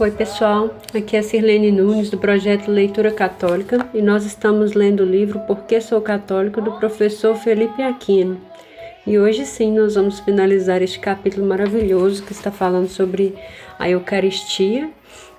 Oi, 0.00 0.10
pessoal. 0.10 0.74
Aqui 0.94 1.14
é 1.14 1.18
a 1.18 1.22
Sirlene 1.22 1.70
Nunes 1.70 2.08
do 2.08 2.16
projeto 2.16 2.70
Leitura 2.70 3.10
Católica 3.10 3.86
e 3.92 4.00
nós 4.00 4.24
estamos 4.24 4.72
lendo 4.72 5.00
o 5.02 5.06
livro 5.06 5.40
Por 5.40 5.64
que 5.64 5.78
Sou 5.78 6.00
Católico 6.00 6.62
do 6.62 6.72
professor 6.72 7.36
Felipe 7.36 7.82
Aquino. 7.82 8.40
E 9.06 9.18
hoje 9.18 9.44
sim 9.44 9.70
nós 9.70 9.96
vamos 9.96 10.18
finalizar 10.20 10.80
este 10.80 10.98
capítulo 10.98 11.46
maravilhoso 11.46 12.22
que 12.22 12.32
está 12.32 12.50
falando 12.50 12.88
sobre 12.88 13.34
a 13.78 13.90
Eucaristia. 13.90 14.88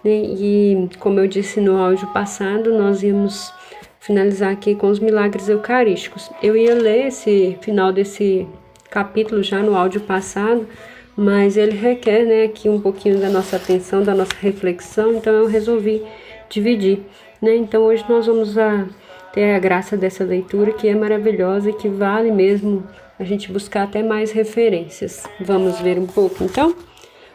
Né? 0.04 0.12
E 0.12 0.90
como 1.00 1.20
eu 1.20 1.26
disse 1.26 1.60
no 1.60 1.80
áudio 1.80 2.06
passado, 2.14 2.72
nós 2.72 3.02
íamos 3.02 3.52
finalizar 4.00 4.52
aqui 4.52 4.76
com 4.76 4.90
os 4.90 5.00
milagres 5.00 5.50
eucarísticos. 5.50 6.30
Eu 6.40 6.56
ia 6.56 6.76
ler 6.76 7.08
esse 7.08 7.58
final 7.62 7.92
desse 7.92 8.48
capítulo 8.92 9.42
já 9.42 9.64
no 9.64 9.76
áudio 9.76 10.02
passado, 10.02 10.68
mas 11.16 11.58
ele 11.58 11.76
requer 11.76 12.26
né, 12.26 12.44
aqui 12.46 12.70
um 12.70 12.80
pouquinho 12.80 13.20
da 13.20 13.30
nossa 13.30 13.58
atenção, 13.58 14.04
da 14.04 14.16
nossa 14.16 14.36
reflexão, 14.40 15.14
então 15.14 15.34
eu 15.34 15.48
resolvi 15.48 16.04
dividir. 16.50 17.00
Né? 17.42 17.56
Então 17.56 17.84
hoje 17.84 18.06
nós 18.08 18.26
vamos 18.26 18.58
a, 18.58 18.88
ter 19.34 19.54
a 19.56 19.60
graça 19.60 19.98
dessa 19.98 20.24
leitura 20.24 20.74
que 20.74 20.88
é 20.88 20.96
maravilhosa 20.96 21.70
e 21.70 21.74
que 21.74 21.90
vale 21.90 22.32
mesmo 22.32 22.84
a 23.20 23.24
gente 23.24 23.52
buscar 23.52 23.84
até 23.84 24.02
mais 24.02 24.32
referências. 24.32 25.24
Vamos 25.40 25.80
ver 25.80 26.00
um 26.00 26.08
pouco 26.08 26.44
então? 26.44 26.76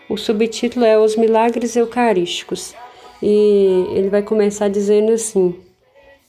O 0.09 0.17
subtítulo 0.17 0.85
é 0.85 0.99
Os 0.99 1.17
Milagres 1.17 1.77
Eucarísticos 1.77 2.75
e 3.23 3.87
ele 3.95 4.09
vai 4.09 4.23
começar 4.23 4.69
dizendo 4.69 5.13
assim: 5.13 5.55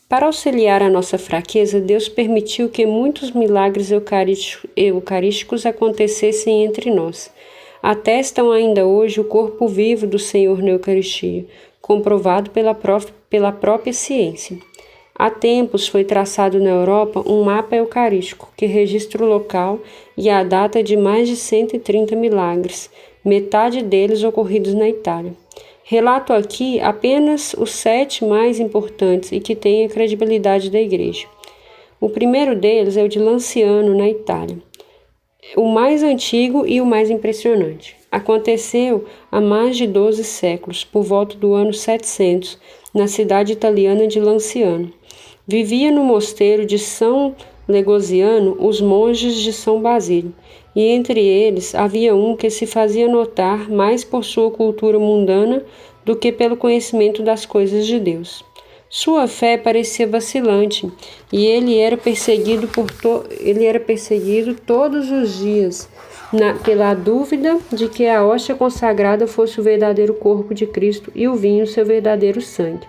para 0.10 0.26
auxiliar 0.26 0.82
a 0.82 0.90
nossa 0.90 1.18
fraqueza, 1.18 1.82
Deus 1.82 2.08
permitiu 2.08 2.70
que 2.70 2.86
muitos 2.86 3.32
milagres 3.32 3.90
eucarísticos 3.92 5.66
acontecessem 5.66 6.64
entre 6.64 6.90
nós. 6.90 7.30
Atestam 7.82 8.52
ainda 8.52 8.86
hoje 8.86 9.20
o 9.20 9.24
corpo 9.24 9.68
vivo 9.68 10.08
do 10.08 10.18
Senhor 10.18 10.62
na 10.62 10.72
Eucaristia, 10.72 11.46
comprovado 11.82 12.50
pela, 12.50 12.76
pela 13.30 13.52
própria 13.52 13.94
ciência. 13.94 14.58
Há 15.16 15.32
tempos 15.32 15.88
foi 15.88 16.04
traçado 16.04 16.60
na 16.60 16.70
Europa 16.70 17.24
um 17.26 17.44
mapa 17.44 17.76
eucarístico 17.76 18.52
que 18.56 18.68
registra 18.68 19.24
o 19.24 19.28
local 19.28 19.80
e 20.16 20.30
a 20.30 20.44
data 20.44 20.84
de 20.84 20.96
mais 20.96 21.28
de 21.28 21.36
130 21.36 22.16
milagres, 22.16 22.90
metade 23.26 23.82
deles 23.82 24.24
ocorridos 24.24 24.76
na 24.76 24.88
Itália. 24.88 25.34
Relato 25.84 26.34
aqui 26.34 26.80
apenas 26.80 27.56
os 27.58 27.72
sete 27.72 28.24
mais 28.26 28.60
importantes 28.60 29.32
e 29.32 29.40
que 29.40 29.56
têm 29.56 29.86
a 29.86 29.90
credibilidade 29.90 30.70
da 30.70 30.80
Igreja. 30.80 31.26
O 32.00 32.10
primeiro 32.10 32.56
deles 32.56 32.96
é 32.96 33.04
o 33.04 33.10
de 33.10 33.18
Lanciano, 33.18 33.98
na 33.98 34.08
Itália, 34.08 34.58
o 35.56 35.68
mais 35.68 36.04
antigo 36.04 36.66
e 36.66 36.82
o 36.82 36.86
mais 36.86 37.10
impressionante. 37.10 37.96
Aconteceu 38.12 39.06
há 39.32 39.40
mais 39.40 39.78
de 39.78 39.86
12 39.86 40.24
séculos, 40.24 40.84
por 40.84 41.04
volta 41.04 41.36
do 41.38 41.54
ano 41.54 41.74
700, 41.74 42.58
na 42.94 43.08
cidade 43.08 43.54
italiana 43.54 44.08
de 44.08 44.20
Lanciano. 44.20 44.92
Vivia 45.48 45.92
no 45.92 46.04
mosteiro 46.04 46.66
de 46.66 46.80
São 46.80 47.36
Legosiano 47.68 48.58
os 48.60 48.82
monges 48.82 49.36
de 49.36 49.52
São 49.52 49.82
Basílio, 49.82 50.34
e 50.76 50.82
entre 50.82 51.20
eles 51.20 51.76
havia 51.76 52.16
um 52.16 52.36
que 52.36 52.50
se 52.50 52.66
fazia 52.66 53.08
notar 53.08 53.70
mais 53.70 54.04
por 54.04 54.24
sua 54.24 54.52
cultura 54.52 55.00
mundana 55.00 55.64
do 56.06 56.16
que 56.16 56.32
pelo 56.32 56.56
conhecimento 56.56 57.22
das 57.22 57.46
coisas 57.46 57.86
de 57.86 58.00
Deus. 58.00 58.44
Sua 58.90 59.28
fé 59.28 59.58
parecia 59.58 60.08
vacilante 60.08 60.90
e 61.32 61.46
ele 61.46 61.78
era 61.78 61.98
perseguido 61.98 62.70
por 62.70 62.90
to... 62.90 63.26
ele 63.40 63.66
era 63.66 63.82
perseguido 63.82 64.56
todos 64.56 65.12
os 65.12 65.38
dias 65.40 65.90
na... 66.32 66.54
pela 66.54 66.94
dúvida 66.94 67.58
de 67.72 67.90
que 67.90 68.08
a 68.08 68.26
hóstia 68.26 68.56
consagrada 68.56 69.28
fosse 69.28 69.60
o 69.60 69.64
verdadeiro 69.64 70.14
corpo 70.14 70.54
de 70.54 70.66
Cristo 70.66 71.12
e 71.14 71.28
o 71.28 71.36
vinho 71.36 71.68
seu 71.68 71.86
verdadeiro 71.86 72.40
sangue. 72.40 72.88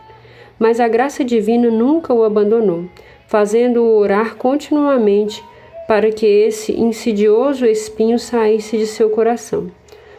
Mas 0.57 0.79
a 0.79 0.87
graça 0.87 1.25
divina 1.25 1.69
nunca 1.69 2.15
o 2.15 2.23
abandonou, 2.23 2.85
fazendo-o 3.27 3.97
orar 3.99 4.37
continuamente 4.37 5.43
para 5.89 6.13
que 6.13 6.27
esse 6.27 6.73
insidioso 6.79 7.67
espinho 7.67 8.21
saísse 8.21 8.77
de 8.79 8.87
seu 8.87 9.11
coração. 9.11 9.69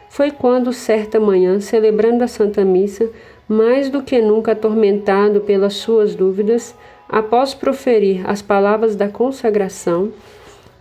Foi 0.10 0.32
quando, 0.32 0.74
certa 0.74 1.20
manhã, 1.20 1.60
celebrando 1.62 2.24
a 2.24 2.28
Santa 2.28 2.66
Missa, 2.66 3.10
mais 3.50 3.90
do 3.90 4.02
que 4.04 4.22
nunca 4.22 4.54
atormentado 4.54 5.42
pelas 5.42 5.74
suas 5.74 6.16
dúvidas, 6.16 6.76
após 7.10 7.54
proferir 7.54 8.22
as 8.30 8.42
palavras 8.42 8.96
da 8.96 9.10
consagração, 9.10 10.14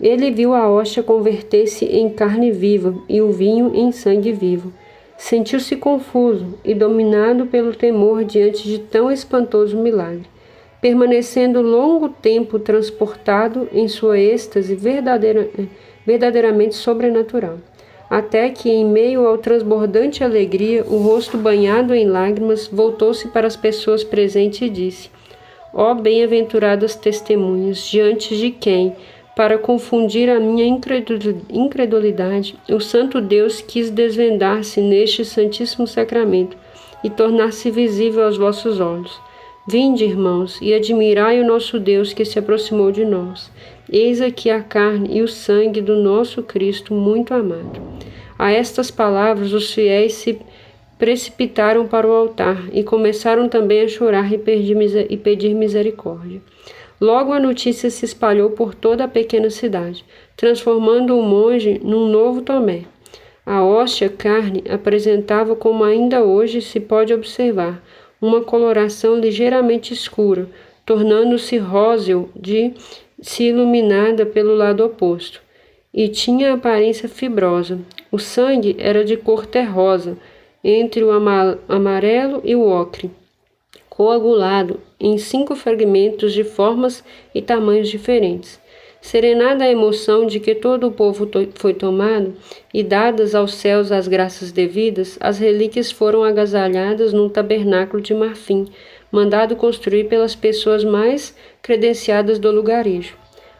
ele 0.00 0.30
viu 0.30 0.54
a 0.54 0.70
hóstia 0.70 1.02
converter-se 1.02 1.86
em 1.86 2.10
carne 2.10 2.52
viva 2.52 2.94
e 3.08 3.20
o 3.20 3.32
vinho 3.32 3.74
em 3.74 3.90
sangue 3.90 4.32
vivo. 4.32 4.72
Sentiu-se 5.16 5.74
confuso 5.74 6.58
e 6.62 6.74
dominado 6.74 7.46
pelo 7.46 7.74
temor 7.74 8.22
diante 8.22 8.68
de 8.68 8.78
tão 8.78 9.10
espantoso 9.10 9.76
milagre 9.76 10.26
permanecendo 10.80 11.60
longo 11.60 12.08
tempo 12.08 12.58
transportado 12.58 13.68
em 13.72 13.88
sua 13.88 14.18
êxtase 14.18 14.74
verdadeira, 14.74 15.48
verdadeiramente 16.06 16.74
sobrenatural, 16.74 17.58
até 18.10 18.48
que, 18.50 18.70
em 18.70 18.84
meio 18.84 19.26
ao 19.26 19.38
transbordante 19.38 20.24
alegria, 20.24 20.84
o 20.86 20.96
rosto 20.98 21.36
banhado 21.36 21.94
em 21.94 22.06
lágrimas 22.08 22.66
voltou-se 22.66 23.28
para 23.28 23.46
as 23.46 23.56
pessoas 23.56 24.02
presentes 24.02 24.62
e 24.62 24.70
disse: 24.70 25.10
Ó 25.74 25.92
oh, 25.92 25.94
bem-aventuradas 25.94 26.94
testemunhas, 26.94 27.86
diante 27.86 28.36
de 28.36 28.50
quem, 28.50 28.96
para 29.36 29.58
confundir 29.58 30.28
a 30.28 30.40
minha 30.40 30.66
incredulidade, 30.66 32.56
o 32.68 32.80
Santo 32.80 33.20
Deus 33.20 33.60
quis 33.60 33.90
desvendar-se 33.90 34.80
neste 34.80 35.24
Santíssimo 35.24 35.86
Sacramento 35.86 36.56
e 37.04 37.10
tornar-se 37.10 37.70
visível 37.70 38.24
aos 38.24 38.36
vossos 38.36 38.80
olhos. 38.80 39.20
Vinde, 39.70 40.04
irmãos, 40.04 40.58
e 40.62 40.72
admirai 40.72 41.40
o 41.40 41.46
nosso 41.46 41.78
Deus 41.78 42.12
que 42.14 42.24
se 42.24 42.38
aproximou 42.38 42.90
de 42.90 43.04
nós. 43.04 43.50
Eis 43.88 44.20
aqui 44.20 44.50
a 44.50 44.62
carne 44.62 45.18
e 45.18 45.22
o 45.22 45.28
sangue 45.28 45.80
do 45.80 45.94
nosso 45.94 46.42
Cristo 46.42 46.94
muito 46.94 47.34
amado. 47.34 47.97
A 48.38 48.52
estas 48.52 48.90
palavras, 48.90 49.52
os 49.52 49.74
fiéis 49.74 50.14
se 50.14 50.38
precipitaram 50.96 51.86
para 51.86 52.06
o 52.06 52.12
altar 52.12 52.68
e 52.72 52.84
começaram 52.84 53.48
também 53.48 53.82
a 53.82 53.88
chorar 53.88 54.32
e 54.32 54.38
pedir 55.16 55.54
misericórdia. 55.54 56.40
Logo 57.00 57.32
a 57.32 57.38
notícia 57.38 57.90
se 57.90 58.04
espalhou 58.04 58.50
por 58.50 58.74
toda 58.74 59.04
a 59.04 59.08
pequena 59.08 59.50
cidade, 59.50 60.04
transformando 60.36 61.16
o 61.16 61.22
monge 61.22 61.80
num 61.82 62.08
novo 62.08 62.42
Tomé. 62.42 62.84
A 63.46 63.64
hóstia 63.64 64.08
carne 64.08 64.62
apresentava, 64.68 65.56
como 65.56 65.84
ainda 65.84 66.22
hoje 66.22 66.60
se 66.60 66.80
pode 66.80 67.14
observar, 67.14 67.82
uma 68.20 68.42
coloração 68.42 69.18
ligeiramente 69.18 69.94
escura, 69.94 70.48
tornando-se 70.84 71.56
róseo 71.56 72.28
de 72.34 72.74
se 73.20 73.44
iluminada 73.44 74.26
pelo 74.26 74.54
lado 74.54 74.84
oposto, 74.84 75.40
e 75.94 76.08
tinha 76.08 76.54
aparência 76.54 77.08
fibrosa. 77.08 77.78
O 78.10 78.18
sangue 78.18 78.74
era 78.78 79.04
de 79.04 79.16
cor 79.16 79.46
terrosa, 79.46 80.16
entre 80.64 81.04
o 81.04 81.10
amarelo 81.68 82.40
e 82.42 82.56
o 82.56 82.66
ocre, 82.66 83.10
coagulado 83.88 84.80
em 84.98 85.18
cinco 85.18 85.54
fragmentos 85.54 86.32
de 86.32 86.42
formas 86.42 87.04
e 87.34 87.42
tamanhos 87.42 87.88
diferentes. 87.88 88.60
Serenada 89.00 89.64
a 89.64 89.70
emoção 89.70 90.26
de 90.26 90.40
que 90.40 90.54
todo 90.54 90.88
o 90.88 90.90
povo 90.90 91.24
to 91.24 91.48
foi 91.54 91.72
tomado 91.72 92.34
e 92.74 92.82
dadas 92.82 93.34
aos 93.34 93.54
céus 93.54 93.92
as 93.92 94.08
graças 94.08 94.50
devidas, 94.50 95.16
as 95.20 95.38
relíquias 95.38 95.90
foram 95.90 96.24
agasalhadas 96.24 97.12
num 97.12 97.28
tabernáculo 97.28 98.02
de 98.02 98.12
marfim, 98.12 98.66
mandado 99.12 99.54
construir 99.54 100.04
pelas 100.04 100.34
pessoas 100.34 100.82
mais 100.82 101.34
credenciadas 101.62 102.38
do 102.38 102.50
lugarejo. 102.50 103.16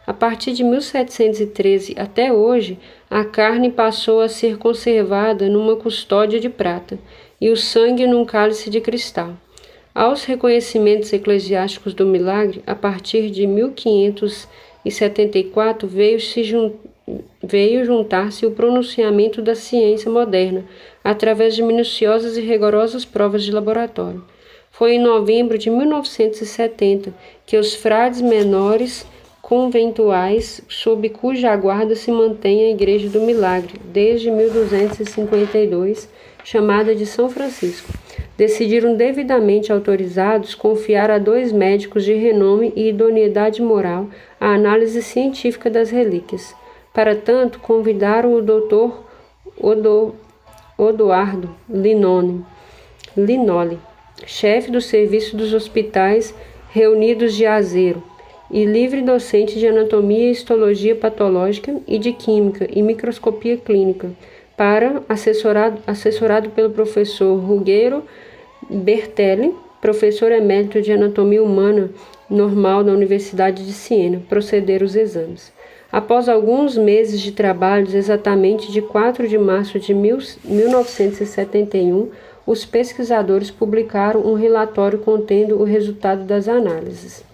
A 0.09 0.13
partir 0.13 0.53
de 0.53 0.63
1713 0.63 1.93
até 1.95 2.33
hoje, 2.33 2.79
a 3.07 3.23
carne 3.23 3.69
passou 3.69 4.21
a 4.21 4.27
ser 4.27 4.57
conservada 4.57 5.47
numa 5.47 5.75
custódia 5.75 6.39
de 6.39 6.49
prata 6.49 6.97
e 7.39 7.51
o 7.51 7.55
sangue 7.55 8.07
num 8.07 8.25
cálice 8.25 8.71
de 8.71 8.81
cristal. 8.81 9.33
Aos 9.93 10.25
reconhecimentos 10.25 11.13
eclesiásticos 11.13 11.93
do 11.93 12.07
milagre, 12.07 12.63
a 12.65 12.73
partir 12.73 13.29
de 13.29 13.45
1500 13.45 14.47
e 14.83 14.89
74 14.89 15.87
veio, 15.87 16.19
se 16.19 16.43
jun... 16.43 16.73
veio 17.43 17.85
juntar-se 17.85 18.47
o 18.47 18.51
pronunciamento 18.51 19.43
da 19.43 19.53
ciência 19.53 20.09
moderna 20.09 20.65
através 21.03 21.55
de 21.55 21.61
minuciosas 21.61 22.35
e 22.35 22.41
rigorosas 22.41 23.05
provas 23.05 23.43
de 23.43 23.51
laboratório. 23.51 24.25
Foi 24.71 24.95
em 24.95 24.99
novembro 24.99 25.55
de 25.55 25.69
1970 25.69 27.13
que 27.45 27.57
os 27.57 27.75
frades 27.75 28.21
menores 28.21 29.05
conventuais, 29.49 30.61
sob 30.69 31.09
cuja 31.09 31.55
guarda 31.55 31.95
se 31.95 32.11
mantém 32.11 32.65
a 32.65 32.69
Igreja 32.69 33.09
do 33.09 33.19
Milagre, 33.19 33.81
desde 33.83 34.29
1252, 34.29 36.07
chamada 36.43 36.93
de 36.93 37.07
São 37.07 37.27
Francisco, 37.31 37.91
decidiram 38.37 38.95
devidamente 38.95 39.71
autorizados 39.71 40.53
confiar 40.53 41.09
a 41.09 41.17
dois 41.17 41.51
médicos 41.51 42.05
de 42.05 42.13
renome 42.13 42.71
e 42.75 42.89
idoneidade 42.89 43.59
moral 43.59 44.07
a 44.39 44.53
análise 44.53 45.01
científica 45.01 45.67
das 45.67 45.89
relíquias. 45.89 46.53
Para 46.93 47.15
tanto, 47.15 47.57
convidaram 47.57 48.35
o 48.35 48.43
Dr. 48.43 48.91
Odo, 49.59 50.13
Odoardo 50.77 51.49
Linone, 51.67 52.45
Linoli, 53.17 53.79
chefe 54.27 54.69
do 54.69 54.79
serviço 54.79 55.35
dos 55.35 55.55
hospitais 55.55 56.35
reunidos 56.71 57.33
de 57.33 57.47
Azeiro 57.47 58.08
e 58.51 58.65
livre 58.65 59.01
docente 59.01 59.59
de 59.59 59.67
anatomia 59.67 60.27
e 60.27 60.31
histologia 60.31 60.95
patológica 60.95 61.75
e 61.87 61.99
de 61.99 62.13
química 62.13 62.67
e 62.69 62.81
microscopia 62.81 63.57
clínica, 63.57 64.09
para 64.57 65.03
assessorado, 65.07 65.79
assessorado 65.85 66.49
pelo 66.49 66.71
professor 66.71 67.37
Rugueiro 67.37 68.03
Bertelli, 68.69 69.53
professor 69.79 70.31
emérito 70.31 70.81
de 70.81 70.91
anatomia 70.91 71.41
humana 71.41 71.89
normal 72.29 72.83
da 72.83 72.91
Universidade 72.91 73.65
de 73.65 73.71
Siena, 73.71 74.21
proceder 74.27 74.83
os 74.83 74.95
exames. 74.95 75.57
Após 75.91 76.29
alguns 76.29 76.77
meses 76.77 77.19
de 77.19 77.31
trabalhos, 77.31 77.95
exatamente 77.95 78.71
de 78.71 78.79
4 78.81 79.27
de 79.27 79.39
março 79.39 79.79
de 79.79 79.91
1971, 79.93 82.09
os 82.45 82.63
pesquisadores 82.65 83.49
publicaram 83.49 84.21
um 84.21 84.33
relatório 84.33 84.99
contendo 84.99 85.59
o 85.59 85.63
resultado 85.63 86.25
das 86.25 86.47
análises. 86.47 87.27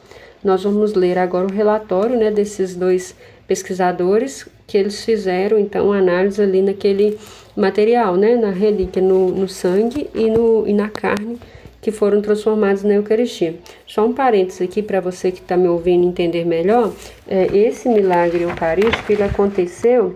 Nós 0.46 0.64
vamos 0.64 0.94
ler 0.94 1.18
agora 1.18 1.48
o 1.48 1.52
relatório 1.52 2.16
né, 2.16 2.30
desses 2.30 2.76
dois 2.76 3.16
pesquisadores 3.48 4.48
que 4.68 4.78
eles 4.78 5.04
fizeram 5.04 5.58
então 5.58 5.92
análise 5.92 6.40
ali 6.40 6.62
naquele 6.62 7.18
material, 7.56 8.16
né, 8.16 8.36
na 8.36 8.52
relíquia, 8.52 9.02
no, 9.02 9.30
no 9.30 9.48
sangue 9.48 10.08
e, 10.14 10.30
no, 10.30 10.68
e 10.68 10.72
na 10.72 10.88
carne 10.88 11.40
que 11.82 11.92
foram 11.92 12.22
transformados 12.22 12.84
na 12.84 12.94
Eucaristia. 12.94 13.56
Só 13.88 14.06
um 14.06 14.14
parênteses 14.14 14.62
aqui 14.62 14.84
para 14.84 15.02
você 15.02 15.32
que 15.32 15.40
está 15.40 15.58
me 15.58 15.68
ouvindo 15.68 16.06
entender 16.06 16.46
melhor. 16.46 16.94
É, 17.28 17.46
esse 17.58 17.90
milagre 17.90 18.44
eucarístico 18.44 19.12
ele 19.12 19.24
aconteceu 19.24 20.16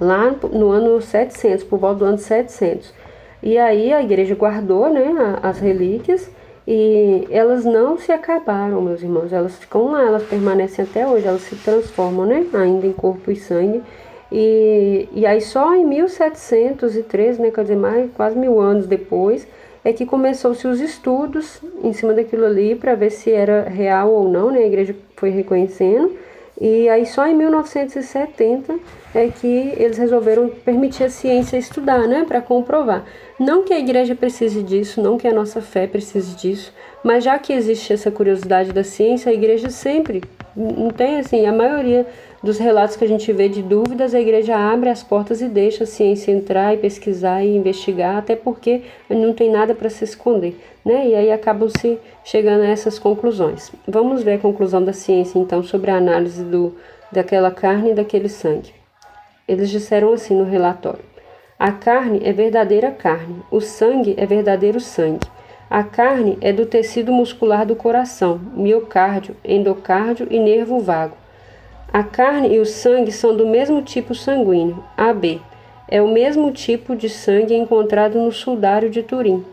lá 0.00 0.34
no 0.52 0.72
ano 0.72 1.00
700, 1.00 1.62
por 1.62 1.78
volta 1.78 2.00
do 2.00 2.04
ano 2.06 2.18
700. 2.18 2.92
E 3.40 3.56
aí 3.58 3.92
a 3.92 4.02
igreja 4.02 4.34
guardou 4.34 4.92
né, 4.92 5.04
as 5.40 5.60
relíquias 5.60 6.28
e 6.66 7.26
elas 7.30 7.64
não 7.64 7.98
se 7.98 8.12
acabaram, 8.12 8.80
meus 8.80 9.02
irmãos. 9.02 9.32
Elas 9.32 9.56
ficam 9.58 9.90
lá, 9.90 10.02
elas 10.02 10.22
permanecem 10.22 10.84
até 10.84 11.06
hoje, 11.06 11.26
elas 11.26 11.42
se 11.42 11.56
transformam 11.56 12.26
né, 12.26 12.46
ainda 12.54 12.86
em 12.86 12.92
corpo 12.92 13.30
e 13.30 13.36
sangue. 13.36 13.82
E, 14.30 15.08
e 15.12 15.26
aí 15.26 15.40
só 15.40 15.74
em 15.74 15.84
1713, 15.84 17.42
né, 17.42 17.50
quer 17.50 17.62
dizer, 17.62 17.76
mais 17.76 18.10
quase 18.12 18.38
mil 18.38 18.60
anos 18.60 18.86
depois, 18.86 19.46
é 19.84 19.92
que 19.92 20.06
começou-se 20.06 20.66
os 20.66 20.80
estudos 20.80 21.60
em 21.82 21.92
cima 21.92 22.14
daquilo 22.14 22.46
ali 22.46 22.74
para 22.74 22.94
ver 22.94 23.10
se 23.10 23.30
era 23.30 23.64
real 23.68 24.10
ou 24.12 24.28
não, 24.28 24.50
né? 24.50 24.60
A 24.60 24.66
igreja 24.66 24.94
foi 25.16 25.30
reconhecendo. 25.30 26.12
E 26.60 26.88
aí 26.88 27.06
só 27.06 27.26
em 27.26 27.34
1970 27.34 28.78
é 29.14 29.28
que 29.28 29.46
eles 29.76 29.98
resolveram 29.98 30.48
permitir 30.48 31.04
a 31.04 31.10
ciência 31.10 31.56
estudar, 31.56 32.06
né, 32.06 32.24
para 32.26 32.40
comprovar. 32.40 33.04
Não 33.38 33.64
que 33.64 33.72
a 33.72 33.78
igreja 33.78 34.14
precise 34.14 34.62
disso, 34.62 35.02
não 35.02 35.18
que 35.18 35.26
a 35.26 35.32
nossa 35.32 35.60
fé 35.60 35.86
precise 35.86 36.36
disso, 36.36 36.72
mas 37.02 37.24
já 37.24 37.38
que 37.38 37.52
existe 37.52 37.92
essa 37.92 38.10
curiosidade 38.10 38.72
da 38.72 38.84
ciência, 38.84 39.30
a 39.30 39.34
igreja 39.34 39.70
sempre 39.70 40.22
não 40.54 40.90
tem 40.90 41.18
assim, 41.18 41.46
a 41.46 41.52
maioria 41.52 42.06
dos 42.42 42.58
relatos 42.58 42.96
que 42.96 43.04
a 43.04 43.08
gente 43.08 43.32
vê 43.32 43.48
de 43.48 43.62
dúvidas, 43.62 44.14
a 44.14 44.20
igreja 44.20 44.56
abre 44.56 44.90
as 44.90 45.02
portas 45.02 45.40
e 45.40 45.48
deixa 45.48 45.84
a 45.84 45.86
ciência 45.86 46.32
entrar 46.32 46.74
e 46.74 46.78
pesquisar 46.78 47.44
e 47.44 47.56
investigar, 47.56 48.16
até 48.16 48.34
porque 48.34 48.82
não 49.08 49.32
tem 49.32 49.50
nada 49.50 49.74
para 49.74 49.88
se 49.88 50.02
esconder, 50.02 50.58
né? 50.84 51.06
E 51.06 51.14
aí 51.14 51.30
acabam 51.30 51.68
se 51.68 51.98
chegando 52.24 52.62
a 52.62 52.66
essas 52.66 52.98
conclusões. 52.98 53.70
Vamos 53.86 54.24
ver 54.24 54.34
a 54.34 54.38
conclusão 54.38 54.84
da 54.84 54.92
ciência 54.92 55.38
então 55.38 55.62
sobre 55.62 55.90
a 55.92 55.96
análise 55.96 56.42
do 56.42 56.74
daquela 57.12 57.50
carne 57.50 57.90
e 57.90 57.94
daquele 57.94 58.28
sangue. 58.28 58.72
Eles 59.46 59.70
disseram 59.70 60.12
assim 60.12 60.34
no 60.34 60.44
relatório: 60.44 61.04
A 61.56 61.70
carne 61.70 62.22
é 62.24 62.32
verdadeira 62.32 62.90
carne, 62.90 63.36
o 63.52 63.60
sangue 63.60 64.14
é 64.16 64.26
verdadeiro 64.26 64.80
sangue. 64.80 65.26
A 65.70 65.84
carne 65.84 66.36
é 66.40 66.52
do 66.52 66.66
tecido 66.66 67.12
muscular 67.12 67.64
do 67.64 67.76
coração, 67.76 68.38
miocárdio, 68.52 69.36
endocárdio 69.44 70.26
e 70.30 70.38
nervo 70.38 70.80
vago. 70.80 71.21
A 71.92 72.02
carne 72.02 72.54
e 72.54 72.58
o 72.58 72.64
sangue 72.64 73.12
são 73.12 73.36
do 73.36 73.46
mesmo 73.46 73.82
tipo 73.82 74.14
sanguíneo, 74.14 74.82
AB. 74.96 75.42
É 75.86 76.00
o 76.00 76.08
mesmo 76.08 76.50
tipo 76.50 76.96
de 76.96 77.06
sangue 77.06 77.54
encontrado 77.54 78.18
no 78.18 78.32
sudário 78.32 78.88
de 78.88 79.02
Turim 79.02 79.44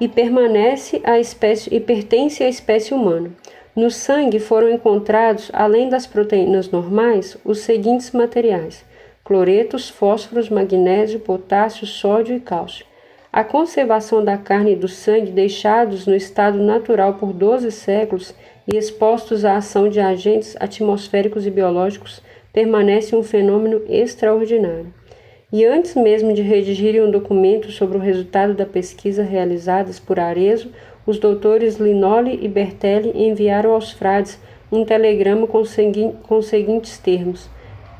e 0.00 0.08
permanece 0.08 1.02
a 1.04 1.20
espécie 1.20 1.68
e 1.74 1.78
pertence 1.78 2.42
à 2.42 2.48
espécie 2.48 2.94
humana. 2.94 3.30
No 3.76 3.90
sangue 3.90 4.38
foram 4.38 4.70
encontrados, 4.70 5.50
além 5.52 5.90
das 5.90 6.06
proteínas 6.06 6.70
normais, 6.70 7.36
os 7.44 7.58
seguintes 7.58 8.12
materiais: 8.12 8.82
cloretos, 9.22 9.90
fósforos, 9.90 10.48
magnésio, 10.48 11.20
potássio, 11.20 11.86
sódio 11.86 12.34
e 12.34 12.40
cálcio. 12.40 12.86
A 13.30 13.44
conservação 13.44 14.24
da 14.24 14.38
carne 14.38 14.72
e 14.72 14.76
do 14.76 14.88
sangue 14.88 15.30
deixados 15.30 16.06
no 16.06 16.14
estado 16.14 16.58
natural 16.58 17.14
por 17.14 17.34
12 17.34 17.70
séculos 17.70 18.34
e 18.70 18.76
expostos 18.76 19.44
à 19.44 19.56
ação 19.56 19.88
de 19.88 20.00
agentes 20.00 20.56
atmosféricos 20.60 21.46
e 21.46 21.50
biológicos, 21.50 22.22
permanece 22.52 23.16
um 23.16 23.22
fenômeno 23.22 23.82
extraordinário. 23.88 24.92
E 25.52 25.64
antes 25.64 25.94
mesmo 25.94 26.32
de 26.32 26.42
redigirem 26.42 27.02
um 27.02 27.10
documento 27.10 27.70
sobre 27.70 27.98
o 27.98 28.00
resultado 28.00 28.54
da 28.54 28.64
pesquisa 28.64 29.22
realizadas 29.22 30.00
por 30.00 30.18
Arezzo, 30.18 30.70
os 31.06 31.18
doutores 31.18 31.76
Linoli 31.76 32.38
e 32.42 32.48
Bertelli 32.48 33.12
enviaram 33.14 33.72
aos 33.72 33.92
frades 33.92 34.38
um 34.70 34.84
telegrama 34.84 35.46
com, 35.46 35.62
com 36.22 36.38
os 36.38 36.46
seguintes 36.46 36.96
termos: 36.98 37.50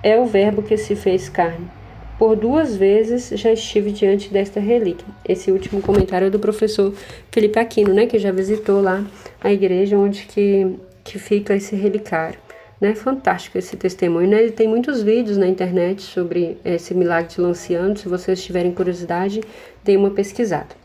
É 0.02 0.18
o 0.18 0.24
Verbo 0.24 0.62
que 0.62 0.76
se 0.76 0.96
fez 0.96 1.28
carne. 1.28 1.81
Por 2.22 2.36
duas 2.36 2.76
vezes 2.76 3.30
já 3.34 3.52
estive 3.52 3.90
diante 3.90 4.32
desta 4.32 4.60
relíquia. 4.60 5.04
Esse 5.28 5.50
último 5.50 5.82
comentário 5.82 6.28
é 6.28 6.30
do 6.30 6.38
professor 6.38 6.94
Felipe 7.32 7.58
Aquino, 7.58 7.92
né, 7.92 8.06
que 8.06 8.16
já 8.16 8.30
visitou 8.30 8.80
lá 8.80 9.04
a 9.40 9.52
igreja 9.52 9.98
onde 9.98 10.22
que, 10.26 10.72
que 11.02 11.18
fica 11.18 11.52
esse 11.56 11.74
relicário. 11.74 12.38
Né? 12.80 12.94
Fantástico 12.94 13.58
esse 13.58 13.76
testemunho. 13.76 14.28
Né? 14.28 14.50
Tem 14.50 14.68
muitos 14.68 15.02
vídeos 15.02 15.36
na 15.36 15.48
internet 15.48 16.00
sobre 16.00 16.58
esse 16.64 16.94
milagre 16.94 17.34
de 17.34 17.40
Lanciano. 17.40 17.96
Se 17.96 18.06
vocês 18.08 18.40
tiverem 18.40 18.70
curiosidade, 18.70 19.40
deem 19.82 19.98
uma 19.98 20.10
pesquisada. 20.10 20.76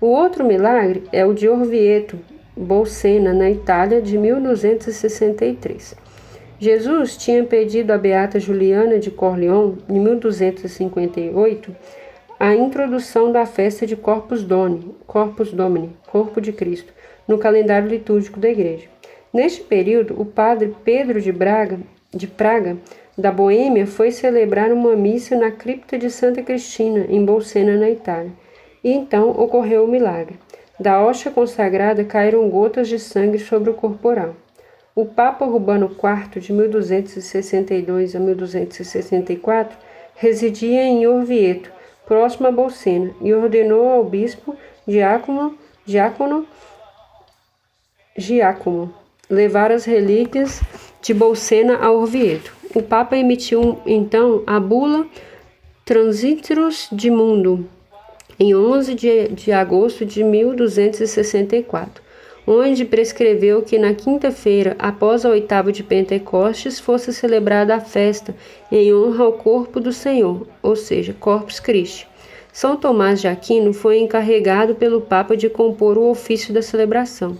O 0.00 0.06
outro 0.06 0.44
milagre 0.44 1.04
é 1.12 1.24
o 1.24 1.32
de 1.32 1.48
Orvieto, 1.48 2.18
Bolsena, 2.56 3.32
na 3.32 3.48
Itália, 3.48 4.02
de 4.02 4.18
1263. 4.18 6.09
Jesus 6.60 7.16
tinha 7.16 7.42
pedido 7.42 7.90
à 7.90 7.96
Beata 7.96 8.38
Juliana 8.38 8.98
de 8.98 9.10
Corleone, 9.10 9.78
em 9.88 9.98
1258, 9.98 11.74
a 12.38 12.54
introdução 12.54 13.32
da 13.32 13.46
festa 13.46 13.86
de 13.86 13.96
Corpus 13.96 14.44
Domini, 14.44 14.94
Corpus 15.06 15.52
Domini, 15.52 15.90
Corpo 16.12 16.38
de 16.38 16.52
Cristo, 16.52 16.92
no 17.26 17.38
calendário 17.38 17.88
litúrgico 17.88 18.38
da 18.38 18.50
Igreja. 18.50 18.88
Neste 19.32 19.62
período, 19.62 20.20
o 20.20 20.26
padre 20.26 20.74
Pedro 20.84 21.18
de 21.18 21.32
Braga, 21.32 21.80
de 22.14 22.26
Praga, 22.26 22.76
da 23.16 23.32
Boêmia, 23.32 23.86
foi 23.86 24.10
celebrar 24.10 24.70
uma 24.70 24.94
missa 24.94 25.34
na 25.34 25.50
cripta 25.50 25.96
de 25.96 26.10
Santa 26.10 26.42
Cristina, 26.42 27.06
em 27.08 27.24
Bolsena, 27.24 27.78
na 27.78 27.88
Itália. 27.88 28.32
E 28.84 28.92
então 28.92 29.30
ocorreu 29.30 29.86
o 29.86 29.88
milagre. 29.88 30.38
Da 30.78 31.02
hóstia 31.02 31.30
consagrada 31.30 32.04
caíram 32.04 32.50
gotas 32.50 32.86
de 32.86 32.98
sangue 32.98 33.38
sobre 33.38 33.70
o 33.70 33.74
corporal. 33.74 34.36
O 34.94 35.04
Papa 35.04 35.44
Urbano 35.44 35.86
IV, 35.86 36.40
de 36.40 36.52
1262 36.52 38.16
a 38.16 38.18
1264, 38.18 39.78
residia 40.16 40.82
em 40.82 41.06
Orvieto, 41.06 41.70
próximo 42.06 42.48
a 42.48 42.52
Bolsena, 42.52 43.14
e 43.20 43.32
ordenou 43.32 43.88
ao 43.88 44.04
bispo 44.04 44.56
Diácono, 44.86 45.56
Diácono 45.86 46.46
Giacomo 48.16 48.92
levar 49.30 49.70
as 49.70 49.84
relíquias 49.84 50.60
de 51.00 51.14
Bolsena 51.14 51.76
a 51.76 51.90
Orvieto. 51.92 52.52
O 52.74 52.82
Papa 52.82 53.16
emitiu 53.16 53.80
então 53.86 54.42
a 54.46 54.58
bula 54.58 55.06
Transitrus 55.84 56.88
de 56.90 57.10
Mundo 57.10 57.68
em 58.38 58.54
11 58.54 58.94
de, 58.94 59.28
de 59.28 59.52
agosto 59.52 60.04
de 60.04 60.24
1264 60.24 62.02
onde 62.46 62.84
prescreveu 62.84 63.62
que 63.62 63.78
na 63.78 63.94
quinta-feira, 63.94 64.74
após 64.78 65.24
a 65.24 65.30
oitava 65.30 65.70
de 65.70 65.82
Pentecostes, 65.82 66.80
fosse 66.80 67.12
celebrada 67.12 67.74
a 67.74 67.80
festa 67.80 68.34
em 68.70 68.92
honra 68.92 69.24
ao 69.24 69.32
corpo 69.32 69.80
do 69.80 69.92
Senhor, 69.92 70.46
ou 70.62 70.74
seja, 70.74 71.14
Corpus 71.18 71.60
Christi. 71.60 72.08
São 72.52 72.76
Tomás 72.76 73.20
de 73.20 73.28
Aquino 73.28 73.72
foi 73.72 74.00
encarregado 74.00 74.74
pelo 74.74 75.00
Papa 75.00 75.36
de 75.36 75.48
compor 75.48 75.96
o 75.96 76.10
ofício 76.10 76.52
da 76.52 76.62
celebração. 76.62 77.38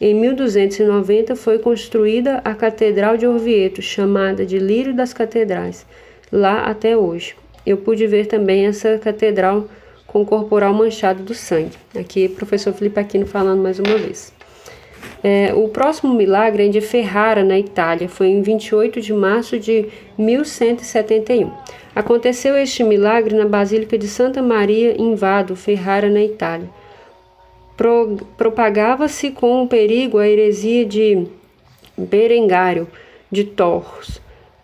Em 0.00 0.14
1290 0.14 1.34
foi 1.36 1.58
construída 1.58 2.40
a 2.44 2.54
Catedral 2.54 3.16
de 3.16 3.26
Orvieto, 3.26 3.82
chamada 3.82 4.44
de 4.44 4.58
Lírio 4.58 4.94
das 4.94 5.12
Catedrais, 5.12 5.86
lá 6.30 6.64
até 6.64 6.96
hoje. 6.96 7.34
Eu 7.66 7.76
pude 7.76 8.06
ver 8.06 8.26
também 8.26 8.66
essa 8.66 8.98
catedral 8.98 9.68
com 10.06 10.22
o 10.22 10.26
corporal 10.26 10.72
manchado 10.72 11.22
do 11.22 11.34
sangue. 11.34 11.76
Aqui, 11.94 12.28
professor 12.28 12.72
Felipe 12.72 12.98
Aquino 12.98 13.26
falando 13.26 13.62
mais 13.62 13.78
uma 13.78 13.96
vez. 13.96 14.32
É, 15.22 15.52
o 15.54 15.68
próximo 15.68 16.14
milagre 16.14 16.66
é 16.66 16.68
de 16.68 16.80
Ferrara, 16.80 17.44
na 17.44 17.58
Itália, 17.58 18.08
foi 18.08 18.28
em 18.28 18.42
28 18.42 19.00
de 19.00 19.12
março 19.12 19.58
de 19.58 19.86
1171. 20.16 21.50
Aconteceu 21.94 22.56
este 22.56 22.82
milagre 22.84 23.34
na 23.34 23.46
Basílica 23.46 23.98
de 23.98 24.08
Santa 24.08 24.42
Maria 24.42 24.94
em 24.98 25.14
Vado, 25.14 25.56
Ferrara, 25.56 26.08
na 26.08 26.22
Itália. 26.22 26.68
Pro, 27.76 28.16
Propagava-se 28.36 29.30
com 29.30 29.66
perigo 29.66 30.18
a 30.18 30.28
heresia 30.28 30.84
de 30.84 31.26
Berengário 31.96 32.88
de 33.30 33.44
Torres, 33.44 34.20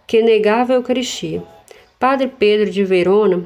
que 0.07 0.23
negava 0.23 0.73
a 0.73 0.77
Eucaristia. 0.77 1.43
Padre 1.99 2.29
Pedro 2.39 2.71
de 2.71 2.85
Verona, 2.85 3.45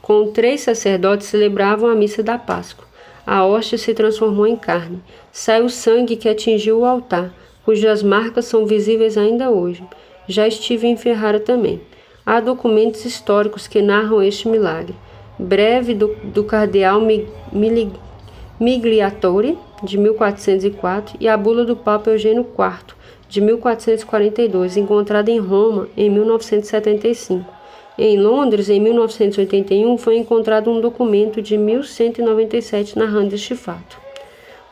com 0.00 0.32
três 0.32 0.62
sacerdotes, 0.62 1.28
celebravam 1.28 1.88
a 1.88 1.94
missa 1.94 2.22
da 2.22 2.38
Páscoa. 2.38 2.91
A 3.26 3.44
hóstia 3.44 3.78
se 3.78 3.94
transformou 3.94 4.46
em 4.46 4.56
carne. 4.56 5.00
Saiu 5.30 5.68
sangue 5.68 6.16
que 6.16 6.28
atingiu 6.28 6.80
o 6.80 6.84
altar, 6.84 7.32
cujas 7.64 8.02
marcas 8.02 8.46
são 8.46 8.66
visíveis 8.66 9.16
ainda 9.16 9.48
hoje. 9.48 9.84
Já 10.26 10.48
estive 10.48 10.88
em 10.88 10.96
Ferrara 10.96 11.38
também. 11.38 11.80
Há 12.26 12.40
documentos 12.40 13.04
históricos 13.04 13.66
que 13.66 13.80
narram 13.80 14.22
este 14.22 14.48
milagre. 14.48 14.94
Breve 15.38 15.94
do, 15.94 16.14
do 16.24 16.44
cardeal 16.44 17.00
Migliatore, 18.60 19.58
de 19.82 19.98
1404, 19.98 21.16
e 21.18 21.28
a 21.28 21.36
bula 21.36 21.64
do 21.64 21.76
Papa 21.76 22.10
Eugênio 22.10 22.42
IV, 22.42 22.94
de 23.28 23.40
1442, 23.40 24.76
encontrada 24.76 25.30
em 25.30 25.38
Roma 25.38 25.88
em 25.96 26.10
1975. 26.10 27.61
Em 27.98 28.18
Londres, 28.18 28.70
em 28.70 28.80
1981, 28.80 29.98
foi 29.98 30.16
encontrado 30.16 30.70
um 30.70 30.80
documento 30.80 31.42
de 31.42 31.58
1197 31.58 32.98
narrando 32.98 33.34
este 33.34 33.54
fato. 33.54 34.00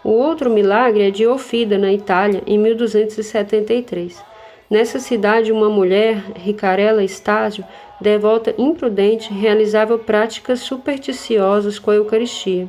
O 0.03 0.11
outro 0.11 0.49
milagre 0.49 1.07
é 1.07 1.11
de 1.11 1.27
Ofida, 1.27 1.77
na 1.77 1.93
Itália, 1.93 2.43
em 2.47 2.59
1273. 2.59 4.25
Nessa 4.71 4.99
cidade, 4.99 5.53
uma 5.53 5.69
mulher, 5.69 6.23
Ricarela 6.35 7.05
Estágio, 7.05 7.63
devota 8.01 8.55
imprudente, 8.57 9.31
realizava 9.31 9.99
práticas 9.99 10.61
supersticiosas 10.61 11.79
com 11.79 11.91
a 11.91 11.97
Eucaristia. 11.97 12.67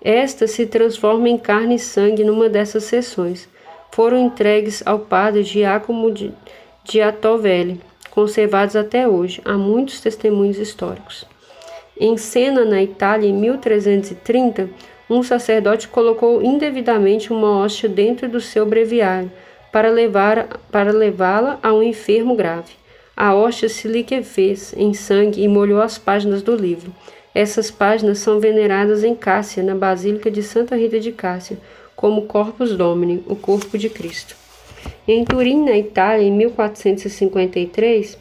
Esta 0.00 0.46
se 0.46 0.66
transforma 0.66 1.28
em 1.28 1.36
carne 1.36 1.74
e 1.74 1.78
sangue 1.78 2.24
numa 2.24 2.48
dessas 2.48 2.84
sessões. 2.84 3.46
Foram 3.90 4.18
entregues 4.18 4.82
ao 4.86 5.00
padre 5.00 5.42
Giacomo 5.42 6.10
de, 6.10 6.32
de 6.82 7.02
Atovelli, 7.02 7.78
conservados 8.12 8.76
até 8.76 9.08
hoje. 9.08 9.40
Há 9.44 9.54
muitos 9.54 10.00
testemunhos 10.00 10.58
históricos. 10.58 11.24
Em 11.98 12.16
Sena, 12.16 12.64
na 12.64 12.82
Itália, 12.82 13.28
em 13.28 13.32
1330, 13.32 14.68
um 15.08 15.22
sacerdote 15.22 15.88
colocou 15.88 16.42
indevidamente 16.42 17.32
uma 17.32 17.58
hóstia 17.58 17.88
dentro 17.88 18.28
do 18.28 18.40
seu 18.40 18.66
breviário 18.66 19.32
para 19.72 19.90
levar 19.90 20.60
para 20.70 20.92
levá-la 20.92 21.58
a 21.62 21.72
um 21.72 21.82
enfermo 21.82 22.36
grave. 22.36 22.72
A 23.16 23.34
hóstia 23.34 23.68
se 23.68 23.88
liquefez 23.88 24.74
em 24.76 24.92
sangue 24.92 25.42
e 25.42 25.48
molhou 25.48 25.80
as 25.80 25.96
páginas 25.96 26.42
do 26.42 26.54
livro. 26.54 26.92
Essas 27.34 27.70
páginas 27.70 28.18
são 28.18 28.38
veneradas 28.38 29.04
em 29.04 29.14
Cássia, 29.14 29.62
na 29.62 29.74
Basílica 29.74 30.30
de 30.30 30.42
Santa 30.42 30.76
Rita 30.76 31.00
de 31.00 31.12
Cássia, 31.12 31.58
como 31.96 32.26
Corpus 32.26 32.76
Domini, 32.76 33.22
o 33.26 33.34
corpo 33.34 33.78
de 33.78 33.88
Cristo. 33.88 34.41
Em 35.06 35.24
Turim, 35.24 35.64
na 35.64 35.76
Itália, 35.76 36.24
em 36.24 36.30
1453, 36.30 38.16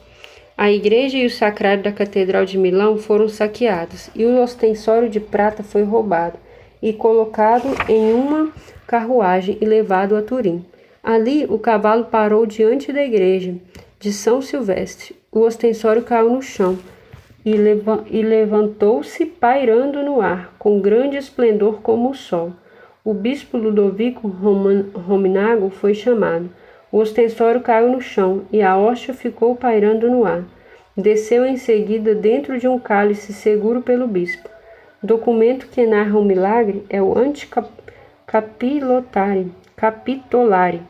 a 0.58 0.72
igreja 0.72 1.16
e 1.16 1.28
o 1.28 1.30
sacrário 1.30 1.84
da 1.84 1.92
Catedral 1.92 2.44
de 2.44 2.58
Milão 2.58 2.98
foram 2.98 3.30
saqueados 3.30 4.10
e 4.16 4.26
o 4.26 4.42
ostensório 4.42 5.08
de 5.08 5.20
prata 5.20 5.62
foi 5.62 5.84
roubado 5.84 6.40
e 6.82 6.92
colocado 6.92 7.68
em 7.88 8.14
uma 8.14 8.52
carruagem 8.88 9.60
e 9.62 9.66
levado 9.66 10.16
a 10.16 10.24
Turim. 10.24 10.66
Ali 11.04 11.46
o 11.48 11.60
cavalo 11.60 12.06
parou 12.06 12.48
diante 12.48 12.92
da 12.92 13.04
igreja 13.04 13.54
de 14.00 14.12
São 14.12 14.42
Silvestre. 14.42 15.16
O 15.32 15.42
ostensório 15.42 16.02
caiu 16.02 16.32
no 16.32 16.42
chão 16.42 16.80
e, 17.46 17.54
leva 17.54 18.04
e 18.10 18.24
levantou-se 18.24 19.24
pairando 19.24 20.02
no 20.02 20.20
ar, 20.20 20.56
com 20.58 20.82
grande 20.82 21.16
esplendor 21.16 21.82
como 21.84 22.10
o 22.10 22.16
sol. 22.16 22.54
O 23.06 23.14
bispo 23.14 23.56
Ludovico 23.56 24.28
Rominago 24.28 25.70
foi 25.70 25.94
chamado. 25.94 26.50
O 26.91 26.98
ostensório 26.98 27.62
caiu 27.62 27.89
no 27.89 28.01
chão 28.01 28.41
e 28.51 28.62
a 28.62 28.77
hóstia 28.77 29.13
ficou 29.13 29.55
pairando 29.55 30.10
no 30.10 30.25
ar. 30.25 30.43
Desceu 30.98 31.45
em 31.45 31.55
seguida 31.55 32.13
dentro 32.13 32.60
de 32.60 32.67
um 32.67 32.77
cálice 32.77 33.31
seguro 33.31 33.81
pelo 33.81 34.05
bispo. 34.07 34.50
Documento 35.01 35.67
que 35.67 35.88
narra 35.88 36.19
o 36.19 36.24
milagre 36.24 36.83
é 36.89 37.01
o 37.01 37.17
Anticapilotare, 37.17 39.50
Capitolare, 39.75 40.81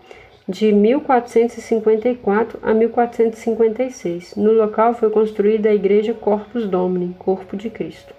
de 0.49 0.73
1454 0.73 2.57
a 2.63 2.73
1456. 2.73 4.33
No 4.35 4.53
local 4.53 4.95
foi 4.95 5.11
construída 5.11 5.69
a 5.69 5.75
igreja 5.75 6.15
Corpus 6.15 6.67
Domini, 6.67 7.15
Corpo 7.19 7.55
de 7.55 7.69
Cristo. 7.69 8.11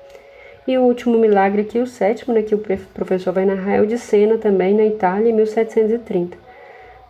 E 0.68 0.78
o 0.78 0.82
último 0.82 1.18
milagre 1.18 1.62
aqui, 1.62 1.80
o 1.80 1.86
sétimo, 1.86 2.32
né, 2.32 2.42
que 2.42 2.54
o 2.54 2.62
professor 2.94 3.32
vai 3.32 3.44
narrar, 3.44 3.74
é 3.74 3.80
o 3.80 3.86
de 3.86 3.98
Sena, 3.98 4.38
também 4.38 4.72
na 4.72 4.86
Itália, 4.86 5.30
em 5.30 5.34
1730. 5.34 6.51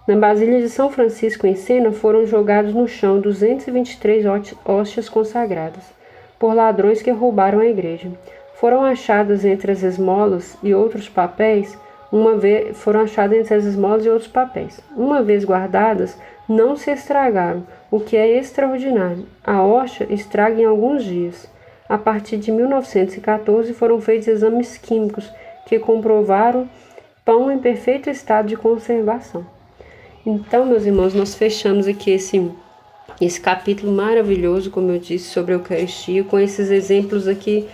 Na 0.06 0.16
Basília 0.16 0.60
de 0.60 0.68
São 0.68 0.90
Francisco, 0.90 1.46
em 1.46 1.54
Sena, 1.54 1.92
foram 1.92 2.26
jogados 2.26 2.74
no 2.74 2.88
chão 2.88 3.20
223 3.20 4.24
hóstias 4.64 5.08
consagradas, 5.08 5.84
por 6.38 6.54
ladrões 6.54 7.00
que 7.00 7.10
roubaram 7.10 7.60
a 7.60 7.66
igreja. 7.66 8.10
Foram 8.54 8.84
achadas 8.84 9.44
entre 9.44 9.72
as 9.72 9.82
esmolas 9.82 10.56
e 10.62 10.74
outros 10.74 11.08
papéis 11.08 11.76
uma 12.12 12.36
vez 12.36 12.76
foram 12.76 13.00
achadas 13.00 13.38
entre 13.38 13.54
as 13.54 13.64
esmolas 13.64 14.04
e 14.04 14.10
outros 14.10 14.28
papéis. 14.28 14.78
Uma 14.94 15.22
vez 15.22 15.46
guardadas, 15.46 16.14
não 16.46 16.76
se 16.76 16.90
estragaram, 16.90 17.66
o 17.90 17.98
que 17.98 18.18
é 18.18 18.38
extraordinário. 18.38 19.26
A 19.42 19.62
hóstia 19.62 20.06
estraga 20.10 20.60
em 20.60 20.66
alguns 20.66 21.04
dias. 21.04 21.50
A 21.88 21.96
partir 21.96 22.36
de 22.36 22.52
1914 22.52 23.72
foram 23.72 23.98
feitos 23.98 24.28
exames 24.28 24.76
químicos 24.76 25.32
que 25.64 25.78
comprovaram 25.78 26.68
pão 27.24 27.50
em 27.50 27.58
perfeito 27.58 28.10
estado 28.10 28.48
de 28.48 28.58
conservação. 28.58 29.46
Então, 30.24 30.64
meus 30.64 30.86
irmãos, 30.86 31.14
nós 31.14 31.34
fechamos 31.34 31.86
aqui 31.88 32.10
esse 32.10 32.50
esse 33.20 33.40
capítulo 33.40 33.92
maravilhoso, 33.92 34.70
como 34.70 34.90
eu 34.90 34.98
disse, 34.98 35.30
sobre 35.30 35.52
a 35.52 35.56
Eucaristia, 35.56 36.24
com 36.24 36.38
esses 36.38 36.70
exemplos 36.70 37.28
aqui 37.28 37.68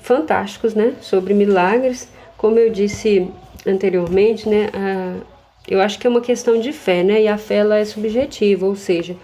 fantásticos, 0.00 0.74
né, 0.74 0.94
sobre 1.00 1.32
milagres. 1.34 2.08
Como 2.36 2.58
eu 2.58 2.70
disse 2.70 3.28
anteriormente, 3.66 4.48
né, 4.48 4.68
a, 4.74 5.16
eu 5.68 5.80
acho 5.80 5.98
que 5.98 6.06
é 6.06 6.10
uma 6.10 6.20
questão 6.20 6.58
de 6.58 6.72
fé, 6.72 7.02
né, 7.02 7.22
e 7.22 7.28
a 7.28 7.38
fé 7.38 7.56
ela 7.56 7.78
é 7.78 7.84
subjetiva, 7.84 8.66
ou 8.66 8.74
seja, 8.74 9.16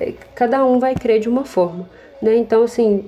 é, 0.00 0.12
cada 0.34 0.64
um 0.64 0.78
vai 0.78 0.94
crer 0.94 1.20
de 1.20 1.28
uma 1.28 1.44
forma, 1.44 1.88
né, 2.20 2.36
então 2.36 2.62
assim, 2.62 3.04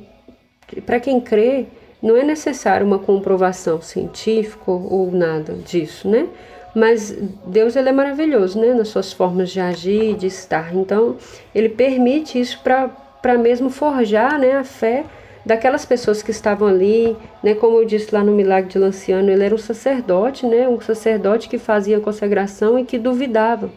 para 0.84 1.00
quem 1.00 1.20
crê, 1.20 1.66
não 2.02 2.16
é 2.16 2.22
necessário 2.22 2.86
uma 2.86 2.98
comprovação 2.98 3.80
científica 3.80 4.70
ou 4.70 5.10
nada 5.10 5.54
disso, 5.54 6.08
né, 6.08 6.28
mas 6.74 7.16
Deus 7.46 7.76
ele 7.76 7.88
é 7.88 7.92
maravilhoso, 7.92 8.58
né, 8.58 8.74
nas 8.74 8.88
suas 8.88 9.12
formas 9.12 9.50
de 9.50 9.60
agir, 9.60 10.16
de 10.16 10.26
estar, 10.26 10.74
então 10.74 11.16
ele 11.54 11.68
permite 11.68 12.40
isso 12.40 12.60
para 12.62 13.38
mesmo 13.38 13.70
forjar, 13.70 14.38
né, 14.38 14.56
a 14.56 14.64
fé 14.64 15.04
daquelas 15.44 15.84
pessoas 15.84 16.22
que 16.22 16.30
estavam 16.30 16.66
ali, 16.66 17.16
né, 17.42 17.54
como 17.54 17.78
eu 17.78 17.84
disse 17.84 18.14
lá 18.14 18.24
no 18.24 18.32
milagre 18.32 18.70
de 18.70 18.78
Lanciano, 18.78 19.30
ele 19.30 19.44
era 19.44 19.54
um 19.54 19.58
sacerdote, 19.58 20.46
né, 20.46 20.68
um 20.68 20.80
sacerdote 20.80 21.48
que 21.48 21.58
fazia 21.58 21.98
a 21.98 22.00
consagração 22.00 22.78
e 22.78 22.84
que 22.84 22.98
duvidava. 22.98 23.70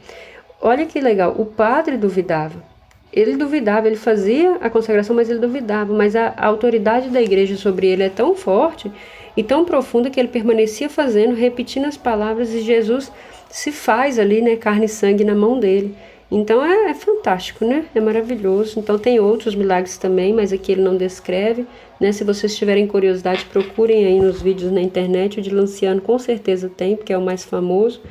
Olha 0.62 0.86
que 0.86 1.00
legal, 1.00 1.36
o 1.38 1.46
padre 1.46 1.98
duvidava. 1.98 2.64
Ele 3.14 3.38
duvidava, 3.38 3.88
ele 3.88 3.96
fazia 3.96 4.58
a 4.62 4.70
consagração, 4.70 5.16
mas 5.16 5.30
ele 5.30 5.40
duvidava. 5.40 5.94
Mas 5.94 6.16
a, 6.16 6.34
a 6.36 6.46
autoridade 6.46 7.10
da 7.10 7.22
igreja 7.22 7.56
sobre 7.56 7.88
ele 7.88 8.04
é 8.04 8.10
tão 8.10 8.36
forte 8.36 8.92
e 9.38 9.44
tão 9.44 9.64
profunda 9.64 10.10
que 10.10 10.20
ele 10.20 10.30
permanecia 10.30 10.90
fazendo, 10.90 11.36
repetindo 11.36 11.86
as 11.86 11.96
palavras 11.96 12.52
e 12.54 12.62
Jesus 12.62 13.12
se 13.50 13.72
faz 13.72 14.18
ali, 14.18 14.42
né, 14.42 14.56
carne 14.56 14.86
e 14.86 14.90
sangue 14.90 15.24
na 15.24 15.36
mão 15.36 15.60
dele. 15.60 15.96
Então 16.30 16.66
é, 16.66 16.90
é, 16.90 16.94
fantástico, 16.94 17.64
né? 17.64 17.86
É 17.96 18.02
maravilhoso. 18.02 18.80
Então 18.80 19.00
tem 19.00 19.18
outros 19.18 19.56
milagres 19.56 19.98
também, 19.98 20.34
mas 20.34 20.52
aqui 20.52 20.74
ele 20.74 20.82
não 20.82 20.98
descreve. 20.98 21.66
Né? 22.02 22.12
Se 22.12 22.26
vocês 22.26 22.58
tiverem 22.58 22.86
curiosidade, 22.86 23.46
procurem 23.46 24.06
aí 24.06 24.20
nos 24.20 24.42
vídeos 24.42 24.72
na 24.72 24.82
internet. 24.82 25.40
O 25.40 25.42
de 25.42 25.50
Lanciano 25.50 26.02
com 26.02 26.20
certeza 26.20 26.70
tem, 26.76 26.98
porque 26.98 27.14
é 27.14 27.18
o 27.18 27.22
mais 27.22 27.46
famoso. 27.46 28.02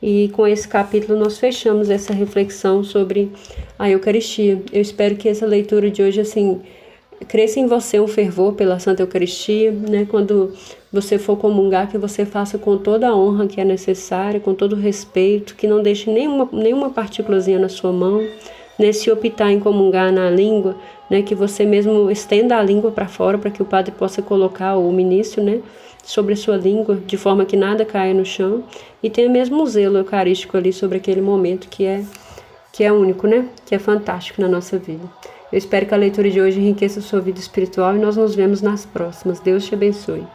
E 0.00 0.28
com 0.34 0.46
esse 0.46 0.68
capítulo 0.68 1.18
nós 1.18 1.38
fechamos 1.38 1.90
essa 1.90 2.12
reflexão 2.12 2.84
sobre 2.84 3.32
a 3.76 3.90
Eucaristia. 3.90 4.62
Eu 4.72 4.80
espero 4.80 5.16
que 5.16 5.28
essa 5.28 5.46
leitura 5.46 5.90
de 5.90 6.00
hoje 6.00 6.20
assim 6.20 6.60
cresça 7.28 7.60
em 7.60 7.66
você 7.66 8.00
um 8.00 8.06
fervor 8.06 8.54
pela 8.54 8.78
Santa 8.78 9.02
Eucaristia, 9.02 9.72
né? 9.72 10.06
Quando 10.08 10.52
você 10.92 11.18
for 11.18 11.36
comungar, 11.36 11.90
que 11.90 11.98
você 11.98 12.24
faça 12.24 12.58
com 12.58 12.76
toda 12.76 13.08
a 13.08 13.16
honra 13.16 13.46
que 13.46 13.60
é 13.60 13.64
necessária, 13.64 14.40
com 14.40 14.54
todo 14.54 14.74
o 14.74 14.78
respeito, 14.78 15.54
que 15.54 15.66
não 15.66 15.82
deixe 15.82 16.10
nenhuma, 16.10 16.48
nenhuma 16.52 16.90
partículazinha 16.90 17.58
na 17.58 17.68
sua 17.68 17.92
mão, 17.92 18.26
né? 18.78 18.92
Se 18.92 19.10
optar 19.10 19.50
em 19.50 19.60
comungar 19.60 20.12
na 20.12 20.30
língua, 20.30 20.76
né? 21.10 21.22
Que 21.22 21.34
você 21.34 21.64
mesmo 21.64 22.10
estenda 22.10 22.56
a 22.56 22.62
língua 22.62 22.90
para 22.90 23.08
fora 23.08 23.38
para 23.38 23.50
que 23.50 23.62
o 23.62 23.66
padre 23.66 23.92
possa 23.92 24.22
colocar 24.22 24.76
o 24.76 24.92
ministro, 24.92 25.42
né? 25.42 25.60
Sobre 26.02 26.34
a 26.34 26.36
sua 26.36 26.56
língua, 26.56 26.96
de 27.06 27.16
forma 27.16 27.44
que 27.46 27.56
nada 27.56 27.84
caia 27.84 28.12
no 28.12 28.26
chão, 28.26 28.62
e 29.02 29.08
tenha 29.08 29.28
mesmo 29.28 29.62
um 29.62 29.66
zelo 29.66 29.96
eucarístico 29.98 30.56
ali 30.56 30.72
sobre 30.72 30.98
aquele 30.98 31.20
momento 31.20 31.68
que 31.68 31.84
é 31.84 32.04
que 32.74 32.82
é 32.82 32.92
único, 32.92 33.28
né? 33.28 33.48
Que 33.64 33.76
é 33.76 33.78
fantástico 33.78 34.40
na 34.40 34.48
nossa 34.48 34.76
vida. 34.76 35.08
Eu 35.54 35.58
espero 35.58 35.86
que 35.86 35.94
a 35.94 35.96
leitura 35.96 36.28
de 36.28 36.40
hoje 36.40 36.58
enriqueça 36.58 36.98
a 36.98 37.02
sua 37.02 37.20
vida 37.20 37.38
espiritual 37.38 37.94
e 37.94 38.00
nós 38.00 38.16
nos 38.16 38.34
vemos 38.34 38.60
nas 38.60 38.84
próximas. 38.84 39.38
Deus 39.38 39.64
te 39.64 39.72
abençoe. 39.72 40.26